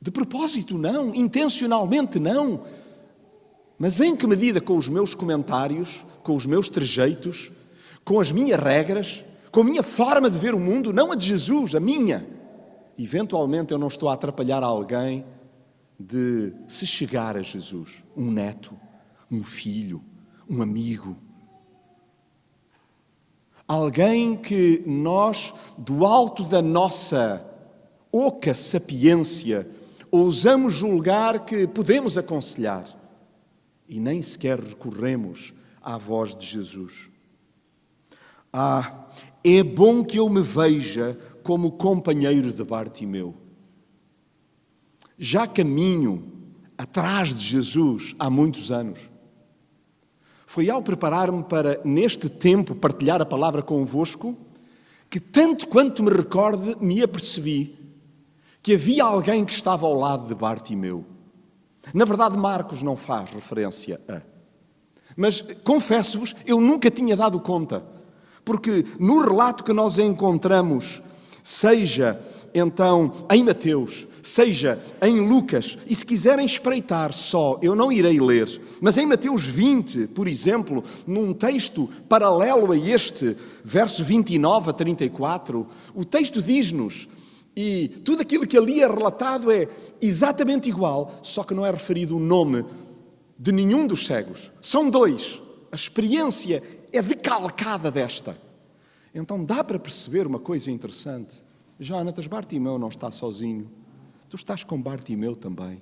De 0.01 0.09
propósito, 0.09 0.79
não. 0.79 1.13
Intencionalmente, 1.13 2.17
não. 2.17 2.63
Mas 3.77 4.01
em 4.01 4.15
que 4.15 4.25
medida 4.25 4.59
com 4.59 4.77
os 4.77 4.89
meus 4.89 5.13
comentários, 5.13 6.03
com 6.23 6.35
os 6.35 6.47
meus 6.47 6.69
trejeitos, 6.69 7.51
com 8.03 8.19
as 8.19 8.31
minhas 8.31 8.59
regras, 8.59 9.23
com 9.57 9.61
a 9.61 9.63
minha 9.63 9.81
forma 9.81 10.29
de 10.29 10.37
ver 10.37 10.53
o 10.53 10.59
mundo, 10.59 10.93
não 10.93 11.11
a 11.11 11.15
de 11.15 11.25
Jesus, 11.25 11.73
a 11.73 11.79
minha, 11.79 12.29
eventualmente 12.95 13.73
eu 13.73 13.79
não 13.79 13.87
estou 13.87 14.07
a 14.07 14.13
atrapalhar 14.13 14.61
alguém 14.61 15.25
de 15.99 16.53
se 16.67 16.85
chegar 16.85 17.35
a 17.35 17.41
Jesus, 17.41 18.03
um 18.15 18.29
neto, 18.29 18.79
um 19.31 19.43
filho, 19.43 20.03
um 20.47 20.61
amigo. 20.61 21.17
Alguém 23.67 24.37
que 24.37 24.83
nós, 24.85 25.51
do 25.75 26.05
alto 26.05 26.43
da 26.43 26.61
nossa 26.61 27.43
oca 28.11 28.53
sapiência, 28.53 29.67
ousamos 30.11 30.75
julgar 30.75 31.45
que 31.45 31.65
podemos 31.65 32.15
aconselhar 32.15 32.85
e 33.89 33.99
nem 33.99 34.21
sequer 34.21 34.59
recorremos 34.59 35.51
à 35.81 35.97
voz 35.97 36.35
de 36.35 36.45
Jesus. 36.45 37.09
Ah, 38.53 39.07
é 39.43 39.63
bom 39.63 40.03
que 40.03 40.19
eu 40.19 40.29
me 40.29 40.41
veja 40.41 41.17
como 41.43 41.71
companheiro 41.71 42.51
de 42.51 42.63
Bartimeu. 42.63 43.35
Já 45.17 45.47
caminho 45.47 46.31
atrás 46.77 47.29
de 47.35 47.43
Jesus 47.43 48.15
há 48.19 48.29
muitos 48.29 48.71
anos. 48.71 48.99
Foi 50.45 50.69
ao 50.69 50.81
preparar-me 50.81 51.43
para, 51.43 51.81
neste 51.83 52.29
tempo, 52.29 52.75
partilhar 52.75 53.21
a 53.21 53.25
palavra 53.25 53.61
convosco, 53.61 54.37
que, 55.09 55.19
tanto 55.19 55.67
quanto 55.67 56.03
me 56.03 56.11
recorde, 56.11 56.75
me 56.79 57.01
apercebi 57.01 57.77
que 58.61 58.75
havia 58.75 59.03
alguém 59.03 59.45
que 59.45 59.53
estava 59.53 59.85
ao 59.85 59.93
lado 59.93 60.27
de 60.27 60.35
Bartimeu. 60.35 61.05
Na 61.93 62.05
verdade, 62.05 62.37
Marcos 62.37 62.83
não 62.83 62.97
faz 62.97 63.31
referência 63.31 64.01
a. 64.07 64.21
Mas 65.15 65.41
confesso-vos, 65.63 66.35
eu 66.45 66.59
nunca 66.59 66.91
tinha 66.91 67.15
dado 67.15 67.39
conta, 67.39 67.85
porque 68.47 68.85
no 68.97 69.19
relato 69.19 69.61
que 69.61 69.73
nós 69.73 69.99
encontramos, 69.99 71.01
seja 71.43 72.17
então 72.53 73.11
em 73.29 73.43
Mateus, 73.43 74.07
seja 74.23 74.81
em 75.01 75.19
Lucas, 75.19 75.77
e 75.85 75.93
se 75.93 76.05
quiserem 76.05 76.45
espreitar 76.45 77.13
só, 77.13 77.59
eu 77.61 77.75
não 77.75 77.91
irei 77.91 78.21
ler, 78.21 78.49
mas 78.79 78.97
em 78.97 79.05
Mateus 79.05 79.43
20, 79.43 80.07
por 80.07 80.29
exemplo, 80.29 80.81
num 81.05 81.33
texto 81.33 81.89
paralelo 82.07 82.71
a 82.71 82.77
este, 82.77 83.35
verso 83.65 84.01
29 84.01 84.69
a 84.69 84.73
34, 84.73 85.67
o 85.93 86.05
texto 86.05 86.41
diz-nos 86.41 87.05
e 87.53 87.89
tudo 88.05 88.21
aquilo 88.21 88.47
que 88.47 88.57
ali 88.57 88.81
é 88.81 88.87
relatado 88.87 89.51
é 89.51 89.67
exatamente 90.01 90.69
igual, 90.69 91.19
só 91.21 91.43
que 91.43 91.53
não 91.53 91.65
é 91.65 91.71
referido 91.71 92.15
o 92.15 92.19
nome 92.19 92.63
de 93.37 93.51
nenhum 93.51 93.85
dos 93.85 94.07
cegos. 94.07 94.49
São 94.61 94.89
dois. 94.89 95.41
A 95.69 95.75
experiência 95.75 96.63
é 96.97 97.01
decalcada 97.01 97.91
desta. 97.91 98.37
Então 99.13 99.43
dá 99.43 99.63
para 99.63 99.79
perceber 99.79 100.27
uma 100.27 100.39
coisa 100.39 100.71
interessante. 100.71 101.43
Jonatas, 101.79 102.27
Bartimeu 102.27 102.77
não 102.77 102.89
está 102.89 103.11
sozinho. 103.11 103.69
Tu 104.29 104.35
estás 104.35 104.63
com 104.63 104.81
Bartimeu 104.81 105.35
também. 105.35 105.81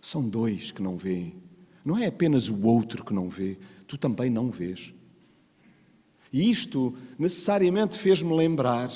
São 0.00 0.28
dois 0.28 0.72
que 0.72 0.82
não 0.82 0.96
veem. 0.96 1.36
Não 1.84 1.96
é 1.96 2.06
apenas 2.06 2.48
o 2.48 2.62
outro 2.66 3.04
que 3.04 3.14
não 3.14 3.28
vê, 3.28 3.58
tu 3.86 3.96
também 3.96 4.28
não 4.28 4.50
vês. 4.50 4.92
E 6.32 6.50
isto 6.50 6.94
necessariamente 7.18 7.98
fez-me 7.98 8.34
lembrar 8.34 8.90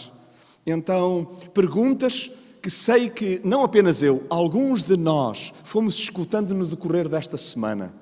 então, 0.67 1.37
perguntas 1.55 2.31
que 2.63 2.69
sei 2.69 3.09
que 3.09 3.41
não 3.43 3.65
apenas 3.65 4.03
eu, 4.03 4.25
alguns 4.29 4.83
de 4.83 4.97
nós 4.97 5.53
fomos 5.65 5.95
escutando 5.95 6.55
no 6.55 6.67
decorrer 6.67 7.09
desta 7.09 7.39
semana, 7.39 7.95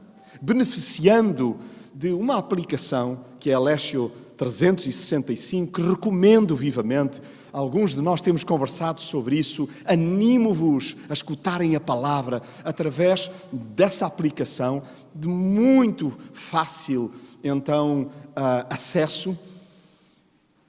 beneficiando 0.42 1.58
de 1.94 2.12
uma 2.12 2.36
aplicação 2.36 3.24
que 3.38 3.50
é 3.50 3.54
a 3.54 3.56
Alessio 3.56 4.10
365, 4.36 5.72
que 5.72 5.82
recomendo 5.82 6.54
vivamente. 6.54 7.20
Alguns 7.52 7.94
de 7.94 8.00
nós 8.00 8.20
temos 8.20 8.44
conversado 8.44 9.00
sobre 9.00 9.36
isso. 9.36 9.68
Animo-vos 9.84 10.96
a 11.08 11.12
escutarem 11.12 11.74
a 11.74 11.80
palavra 11.80 12.42
através 12.62 13.30
dessa 13.52 14.06
aplicação 14.06 14.82
de 15.14 15.28
muito 15.28 16.16
fácil, 16.32 17.10
então, 17.42 18.08
uh, 18.30 18.66
acesso 18.70 19.36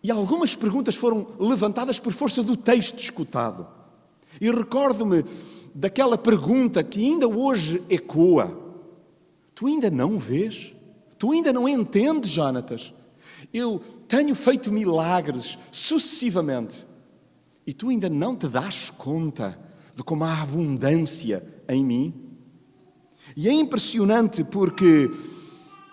e 0.02 0.10
algumas 0.12 0.56
perguntas 0.56 0.96
foram 0.96 1.28
levantadas 1.38 2.00
por 2.00 2.14
força 2.14 2.42
do 2.42 2.56
texto 2.56 3.00
escutado. 3.00 3.68
E 4.40 4.50
recordo-me 4.50 5.26
daquela 5.76 6.18
pergunta 6.18 6.84
que 6.84 7.06
ainda 7.06 7.28
hoje 7.28 7.84
ecoa: 7.90 8.58
Tu 9.54 9.68
ainda 9.68 9.92
não 9.92 10.18
vês? 10.18 10.74
Tu 11.20 11.32
ainda 11.34 11.52
não 11.52 11.68
entendes, 11.68 12.32
Jonatas? 12.32 12.94
Eu 13.54 13.80
tenho 14.08 14.34
feito 14.34 14.72
milagres 14.72 15.58
sucessivamente 15.70 16.88
e 17.68 17.74
tu 17.74 17.90
ainda 17.90 18.10
não 18.10 18.38
te 18.38 18.48
das 18.48 18.90
conta 18.90 19.60
de 19.94 20.02
como 20.02 20.24
há 20.24 20.42
abundância 20.42 21.46
em 21.68 21.84
mim? 21.84 22.14
E 23.36 23.50
é 23.50 23.52
impressionante 23.52 24.46
porque 24.46 25.12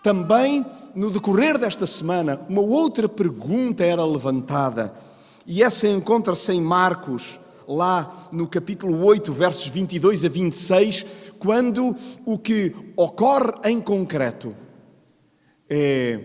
também 0.00 0.64
no 0.94 1.11
decorrer 1.11 1.59
desta 1.59 1.88
semana, 1.88 2.40
uma 2.48 2.62
outra 2.62 3.09
pergunta 3.09 3.85
era 3.85 4.05
levantada, 4.05 4.94
e 5.44 5.62
essa 5.62 5.88
encontra-se 5.88 6.53
em 6.53 6.61
Marcos, 6.61 7.40
lá 7.66 8.29
no 8.31 8.46
capítulo 8.46 9.05
8, 9.05 9.33
versos 9.33 9.66
22 9.66 10.24
a 10.24 10.29
26, 10.29 11.05
quando 11.38 11.96
o 12.24 12.38
que 12.38 12.74
ocorre 12.96 13.53
em 13.64 13.81
concreto 13.81 14.55
é 15.68 16.20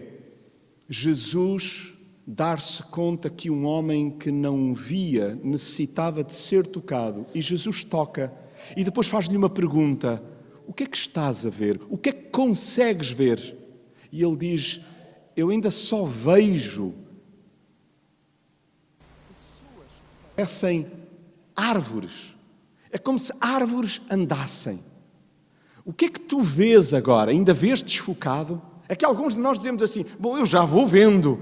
Jesus 0.89 1.93
dar-se 2.25 2.84
conta 2.84 3.30
que 3.30 3.49
um 3.49 3.65
homem 3.65 4.10
que 4.10 4.32
não 4.32 4.73
via 4.73 5.39
necessitava 5.43 6.23
de 6.23 6.34
ser 6.34 6.67
tocado, 6.67 7.25
e 7.34 7.41
Jesus 7.41 7.84
toca, 7.84 8.34
e 8.75 8.84
depois 8.84 9.08
faz-lhe 9.08 9.36
uma 9.36 9.49
pergunta: 9.49 10.23
O 10.67 10.73
que 10.73 10.84
é 10.84 10.88
que 10.88 10.97
estás 10.97 11.45
a 11.45 11.49
ver? 11.49 11.80
O 11.89 11.97
que 11.97 12.10
é 12.10 12.13
que 12.13 12.30
consegues 12.30 13.12
ver? 13.12 13.58
E 14.12 14.23
ele 14.23 14.36
diz: 14.36 14.82
Eu 15.36 15.49
ainda 15.49 15.71
só 15.71 16.06
vejo 16.06 16.93
pessoas 19.27 19.89
parecem 20.36 20.91
árvores. 21.56 22.36
É 22.91 22.97
como 22.97 23.17
se 23.17 23.34
árvores 23.39 24.01
andassem. 24.10 24.84
O 25.84 25.93
que 25.93 26.06
é 26.06 26.10
que 26.10 26.19
tu 26.19 26.41
vês 26.41 26.93
agora? 26.93 27.32
Ainda 27.32 27.54
vês 27.54 27.82
desfocado? 27.82 28.62
É 28.91 28.95
que 28.95 29.06
alguns 29.06 29.36
de 29.36 29.39
nós 29.39 29.58
dizemos 29.58 29.82
assim: 29.82 30.06
Bom, 30.19 30.38
eu 30.38 30.45
já 30.45 30.65
vou 30.65 30.86
vendo. 30.86 31.39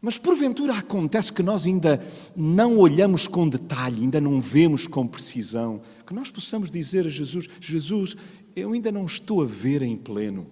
Mas 0.00 0.16
porventura 0.16 0.72
acontece 0.72 1.30
que 1.30 1.42
nós 1.42 1.66
ainda 1.66 2.02
não 2.34 2.78
olhamos 2.78 3.26
com 3.26 3.46
detalhe, 3.46 4.00
ainda 4.00 4.18
não 4.18 4.40
vemos 4.40 4.86
com 4.86 5.06
precisão, 5.06 5.82
que 6.06 6.14
nós 6.14 6.30
possamos 6.30 6.70
dizer 6.70 7.04
a 7.04 7.10
Jesus: 7.10 7.50
Jesus, 7.60 8.16
eu 8.56 8.72
ainda 8.72 8.90
não 8.90 9.04
estou 9.04 9.42
a 9.42 9.44
ver 9.44 9.82
em 9.82 9.94
pleno. 9.94 10.46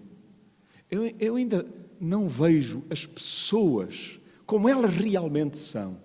Eu, 0.90 1.10
eu 1.18 1.36
ainda 1.36 1.66
não 1.98 2.28
vejo 2.28 2.82
as 2.90 3.06
pessoas 3.06 4.20
como 4.44 4.68
elas 4.68 4.94
realmente 4.94 5.56
são. 5.56 5.96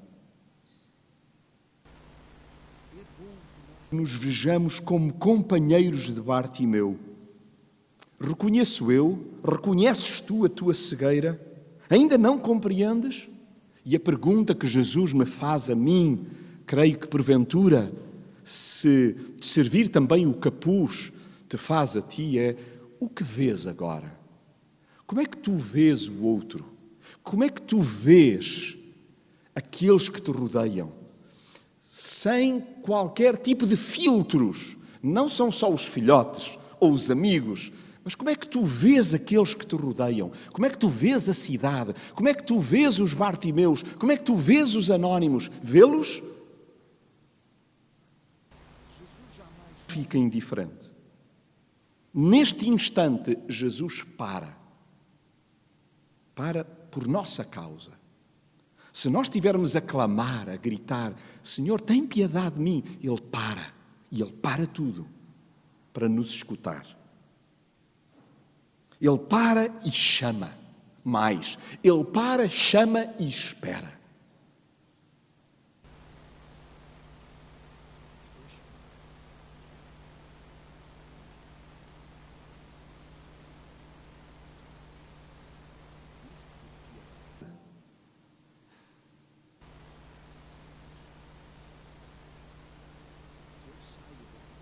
Nos 3.91 4.15
vejamos 4.15 4.79
como 4.79 5.11
companheiros 5.11 6.13
de 6.13 6.21
Bartimeu. 6.21 7.06
Reconheço 8.19 8.91
eu, 8.91 9.25
reconheces 9.43 10.21
tu 10.21 10.43
a 10.43 10.49
tua 10.49 10.73
cegueira? 10.73 11.39
Ainda 11.89 12.17
não 12.17 12.39
compreendes? 12.39 13.29
E 13.85 13.95
a 13.95 13.99
pergunta 13.99 14.55
que 14.55 14.67
Jesus 14.67 15.13
me 15.13 15.25
faz 15.25 15.69
a 15.69 15.75
mim, 15.75 16.25
creio 16.65 16.97
que 16.97 17.07
porventura, 17.07 17.93
se 18.43 19.15
te 19.39 19.45
servir 19.45 19.89
também 19.89 20.25
o 20.25 20.33
capuz 20.33 21.11
te 21.47 21.57
faz 21.57 21.95
a 21.95 22.01
ti, 22.01 22.39
é: 22.39 22.55
o 22.99 23.07
que 23.07 23.23
vês 23.23 23.67
agora? 23.67 24.17
Como 25.05 25.21
é 25.21 25.25
que 25.25 25.37
tu 25.37 25.55
vês 25.55 26.09
o 26.09 26.23
outro? 26.23 26.65
Como 27.23 27.43
é 27.43 27.49
que 27.49 27.61
tu 27.61 27.79
vês 27.79 28.77
aqueles 29.55 30.09
que 30.09 30.21
te 30.21 30.31
rodeiam? 30.31 30.91
Sem 31.89 32.59
qualquer 32.81 33.37
tipo 33.37 33.65
de 33.65 33.77
filtros. 33.77 34.75
Não 35.01 35.29
são 35.29 35.51
só 35.51 35.71
os 35.71 35.85
filhotes 35.85 36.57
ou 36.79 36.91
os 36.91 37.09
amigos, 37.09 37.71
mas 38.07 38.15
como 38.15 38.29
é 38.29 38.35
que 38.37 38.47
tu 38.47 38.63
vês 38.63 39.13
aqueles 39.13 39.53
que 39.53 39.67
te 39.67 39.75
rodeiam? 39.75 40.31
Como 40.53 40.65
é 40.65 40.69
que 40.69 40.77
tu 40.77 40.87
vês 40.87 41.27
a 41.27 41.33
cidade? 41.33 41.93
Como 42.15 42.29
é 42.29 42.33
que 42.33 42.41
tu 42.41 42.57
vês 42.57 42.99
os 42.99 43.13
Bartimeus? 43.13 43.83
Como 43.83 44.13
é 44.13 44.15
que 44.15 44.23
tu 44.23 44.37
vês 44.37 44.75
os 44.75 44.89
anónimos? 44.89 45.51
Vê-los? 45.61 46.23
Fica 49.89 50.17
indiferente. 50.17 50.89
Neste 52.13 52.69
instante, 52.69 53.37
Jesus 53.49 54.03
para 54.17 54.57
para 56.33 56.63
por 56.63 57.09
nossa 57.09 57.43
causa. 57.43 57.91
Se 58.93 59.09
nós 59.09 59.23
estivermos 59.23 59.75
a 59.75 59.81
clamar, 59.81 60.47
a 60.47 60.55
gritar, 60.55 61.13
Senhor, 61.43 61.81
tem 61.81 62.07
piedade 62.07 62.55
de 62.55 62.61
mim, 62.61 62.85
Ele 63.03 63.19
para. 63.19 63.73
E 64.09 64.21
Ele 64.21 64.31
para 64.31 64.65
tudo 64.65 65.05
para 65.91 66.07
nos 66.07 66.29
escutar. 66.29 66.96
Ele 68.99 69.17
para 69.17 69.71
e 69.85 69.91
chama. 69.91 70.55
Mais, 71.03 71.57
ele 71.81 72.03
para, 72.03 72.49
chama 72.49 73.13
e 73.17 73.29
espera. 73.29 73.95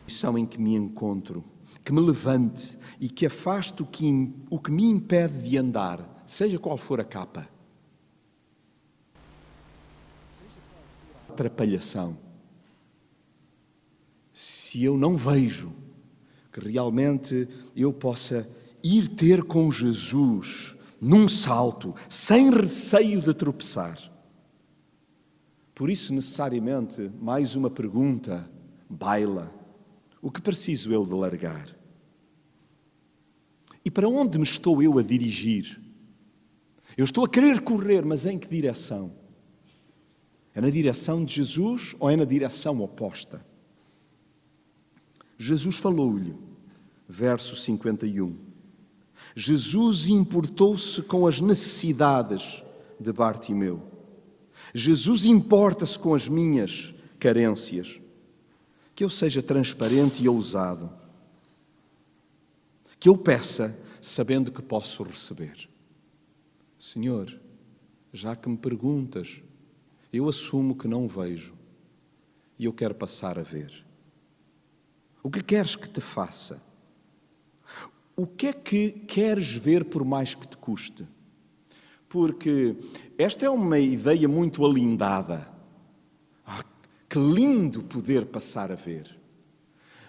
São 0.08 0.38
em 0.38 0.46
que 0.46 0.62
me 0.62 0.76
encontro 0.76 1.55
que 1.86 1.94
me 1.94 2.02
levante 2.02 2.80
e 3.00 3.08
que 3.08 3.28
afaste 3.28 3.84
o 3.84 3.86
que, 3.86 4.34
o 4.50 4.60
que 4.60 4.72
me 4.72 4.86
impede 4.86 5.48
de 5.48 5.56
andar, 5.56 6.24
seja 6.26 6.58
qual 6.58 6.78
for 6.78 7.00
a 7.00 7.04
capa. 7.04 7.48
Atrapalhação. 11.30 12.18
Se 14.34 14.84
eu 14.84 14.98
não 14.98 15.16
vejo 15.16 15.72
que 16.52 16.60
realmente 16.60 17.48
eu 17.76 17.94
possa 17.94 18.50
ir 18.84 19.08
ter 19.10 19.44
com 19.44 19.72
Jesus 19.72 20.76
num 21.00 21.28
salto, 21.28 21.94
sem 22.10 22.50
receio 22.50 23.22
de 23.22 23.34
tropeçar. 23.34 24.00
Por 25.76 25.90
isso, 25.90 26.14
necessariamente, 26.14 27.12
mais 27.22 27.56
uma 27.56 27.70
pergunta 27.70 28.50
baila: 28.90 29.54
o 30.26 30.32
que 30.32 30.42
preciso 30.42 30.92
eu 30.92 31.06
de 31.06 31.14
largar? 31.14 31.78
E 33.86 33.92
para 33.92 34.10
onde 34.10 34.40
me 34.40 34.44
estou 34.44 34.82
eu 34.82 34.98
a 34.98 35.04
dirigir? 35.04 35.80
Eu 36.98 37.06
estou 37.06 37.24
a 37.24 37.30
querer 37.30 37.62
correr, 37.62 38.04
mas 38.04 38.26
em 38.26 38.40
que 38.40 38.48
direção? 38.48 39.16
É 40.52 40.60
na 40.60 40.72
direção 40.72 41.24
de 41.24 41.32
Jesus 41.32 41.96
ou 42.00 42.10
é 42.10 42.16
na 42.16 42.26
direção 42.26 42.82
oposta? 42.82 43.46
Jesus 45.38 45.76
falou-lhe, 45.76 46.36
verso 47.08 47.56
51. 47.56 48.36
Jesus 49.36 50.08
importou-se 50.08 51.04
com 51.04 51.28
as 51.28 51.40
necessidades 51.40 52.64
de 53.00 53.14
Bartimeu. 53.14 53.80
Jesus 54.74 55.24
importa-se 55.24 56.00
com 56.00 56.16
as 56.16 56.28
minhas 56.28 56.96
carências. 57.20 58.02
Que 58.96 59.04
eu 59.04 59.10
seja 59.10 59.44
transparente 59.44 60.24
e 60.24 60.30
ousado. 60.30 60.90
Que 63.00 63.10
eu 63.10 63.18
peça 63.18 63.78
sabendo 64.02 64.52
que 64.52 64.62
posso 64.62 65.04
receber. 65.04 65.70
Senhor, 66.80 67.38
já 68.14 68.36
que 68.36 68.48
me 68.48 68.58
perguntas, 68.58 69.42
eu 70.14 70.30
assumo 70.30 70.76
que 70.76 70.88
não 70.88 71.08
vejo 71.08 71.54
e 72.58 72.66
eu 72.66 72.74
quero 72.74 72.96
passar 72.96 73.38
a 73.38 73.44
ver. 73.44 73.86
O 75.22 75.30
que 75.30 75.44
queres 75.44 75.76
que 75.76 75.90
te 75.90 76.00
faça? 76.00 76.62
O 78.16 78.26
que 78.26 78.48
é 78.48 78.54
que 78.54 78.92
queres 78.92 79.54
ver 79.54 79.86
por 79.86 80.06
mais 80.06 80.34
que 80.34 80.48
te 80.48 80.56
custe? 80.56 81.06
Porque 82.08 82.78
esta 83.18 83.46
é 83.46 83.50
uma 83.50 83.78
ideia 83.80 84.28
muito 84.28 84.64
alindada. 84.64 85.52
Que 87.16 87.20
lindo 87.20 87.82
poder 87.82 88.26
passar 88.26 88.74
a 88.74 88.76
ver. 88.76 89.18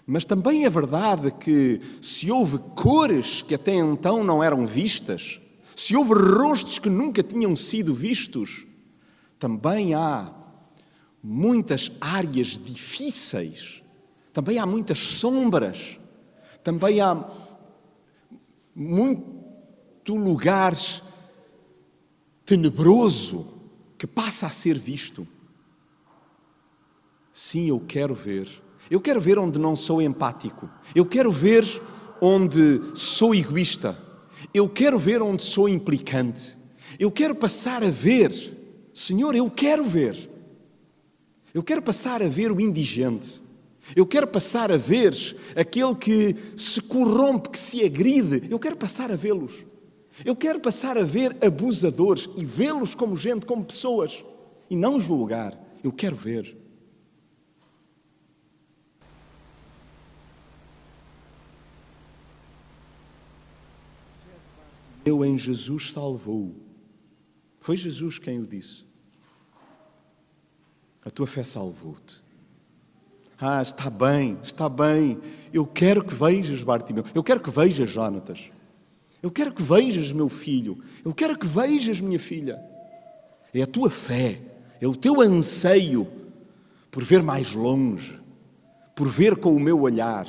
Mas 0.05 0.25
também 0.25 0.65
é 0.65 0.69
verdade 0.69 1.31
que 1.31 1.79
se 2.01 2.29
houve 2.29 2.57
cores 2.75 3.41
que 3.41 3.55
até 3.55 3.75
então 3.75 4.25
não 4.25 4.43
eram 4.43 4.67
vistas, 4.67 5.39
se 5.73 5.95
houve 5.95 6.13
rostos 6.13 6.79
que 6.79 6.89
nunca 6.89 7.23
tinham 7.23 7.55
sido 7.55 7.95
vistos, 7.95 8.67
também 9.39 9.93
há 9.93 10.33
muitas 11.23 11.89
áreas 12.01 12.59
difíceis, 12.59 13.81
também 14.33 14.59
há 14.59 14.65
muitas 14.65 14.99
sombras, 14.99 15.97
também 16.61 16.99
há 16.99 17.25
muito 18.75 20.13
lugar 20.13 20.75
tenebroso 22.45 23.47
que 23.97 24.05
passa 24.05 24.47
a 24.47 24.49
ser 24.49 24.77
visto. 24.77 25.25
Sim, 27.39 27.67
eu 27.67 27.79
quero 27.79 28.15
ver. 28.15 28.49
Eu 28.89 28.99
quero 28.99 29.21
ver 29.21 29.37
onde 29.37 29.59
não 29.59 29.75
sou 29.75 30.01
empático. 30.01 30.67
Eu 30.95 31.05
quero 31.05 31.31
ver 31.31 31.63
onde 32.19 32.81
sou 32.95 33.35
egoísta. 33.35 33.95
Eu 34.51 34.67
quero 34.67 34.97
ver 34.97 35.21
onde 35.21 35.43
sou 35.43 35.69
implicante. 35.69 36.57
Eu 36.97 37.11
quero 37.11 37.35
passar 37.35 37.83
a 37.83 37.91
ver. 37.91 38.89
Senhor, 38.91 39.35
eu 39.35 39.51
quero 39.51 39.83
ver. 39.83 40.27
Eu 41.53 41.61
quero 41.61 41.79
passar 41.79 42.23
a 42.23 42.27
ver 42.27 42.51
o 42.51 42.59
indigente. 42.59 43.39
Eu 43.95 44.07
quero 44.07 44.25
passar 44.25 44.71
a 44.71 44.77
ver 44.77 45.13
aquele 45.55 45.93
que 45.93 46.35
se 46.57 46.81
corrompe, 46.81 47.49
que 47.49 47.59
se 47.59 47.85
agride. 47.85 48.47
Eu 48.49 48.57
quero 48.57 48.75
passar 48.75 49.11
a 49.11 49.15
vê-los. 49.15 49.63
Eu 50.25 50.35
quero 50.35 50.59
passar 50.59 50.97
a 50.97 51.03
ver 51.03 51.37
abusadores 51.45 52.27
e 52.35 52.43
vê-los 52.43 52.95
como 52.95 53.15
gente, 53.15 53.45
como 53.45 53.63
pessoas 53.63 54.25
e 54.71 54.75
não 54.75 54.99
julgar. 54.99 55.55
Eu 55.83 55.91
quero 55.91 56.15
ver. 56.15 56.56
Eu 65.07 65.23
em 65.23 65.37
Jesus 65.37 65.93
salvou. 65.93 66.53
Foi 67.61 67.77
Jesus 67.77 68.19
quem 68.19 68.39
o 68.39 68.45
disse. 68.45 68.85
A 71.05 71.09
tua 71.09 71.25
fé 71.25 71.45
salvou-te. 71.45 72.21
Ah, 73.39 73.61
está 73.61 73.89
bem, 73.89 74.37
está 74.43 74.67
bem. 74.67 75.17
Eu 75.53 75.65
quero 75.65 76.03
que 76.03 76.13
vejas 76.13 76.61
Bartimeu. 76.61 77.05
Eu 77.15 77.23
quero 77.23 77.39
que 77.39 77.49
vejas 77.49 77.89
Jonatas. 77.89 78.51
Eu 79.23 79.31
quero 79.31 79.53
que 79.53 79.63
vejas 79.63 80.11
meu 80.11 80.27
filho. 80.27 80.83
Eu 81.05 81.13
quero 81.13 81.39
que 81.39 81.47
vejas 81.47 82.01
minha 82.01 82.19
filha. 82.19 82.59
É 83.53 83.61
a 83.61 83.67
tua 83.67 83.89
fé, 83.89 84.41
é 84.81 84.87
o 84.87 84.95
teu 84.95 85.21
anseio 85.21 86.11
por 86.91 87.01
ver 87.03 87.23
mais 87.23 87.53
longe, 87.53 88.19
por 88.93 89.07
ver 89.07 89.37
com 89.37 89.55
o 89.55 89.59
meu 89.59 89.79
olhar, 89.81 90.27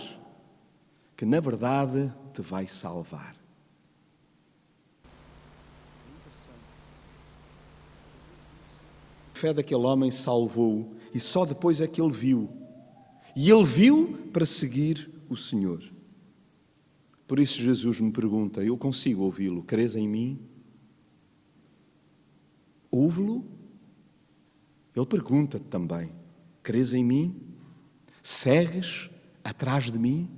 que 1.17 1.27
na 1.27 1.41
verdade 1.41 2.13
te 2.33 2.43
vai 2.43 2.69
salvar. 2.69 3.38
Fé 9.39 9.55
daquele 9.55 9.83
homem 9.83 10.11
salvou 10.11 10.95
e 11.15 11.21
só 11.21 11.45
depois 11.45 11.81
é 11.81 11.87
que 11.87 12.01
ele 12.03 12.13
viu 12.13 12.51
e 13.37 13.51
ele 13.51 13.65
viu 13.65 14.29
para 14.33 14.45
seguir 14.45 15.09
o 15.29 15.37
Senhor. 15.37 15.81
Por 17.27 17.39
isso 17.39 17.61
Jesus 17.61 18.01
me 18.01 18.11
pergunta: 18.11 18.65
Eu 18.65 18.77
consigo 18.77 19.23
ouvi-lo? 19.23 19.63
Crês 19.63 19.95
em 19.95 20.09
mim? 20.09 20.41
Ouve-lo? 22.91 23.45
Ele 24.97 25.07
pergunta 25.07 25.61
também: 25.61 26.11
Crês 26.65 26.93
em 26.93 27.05
mim? 27.05 27.41
Segues 28.23 29.09
atrás 29.45 29.85
de 29.85 29.99
mim? 29.99 30.29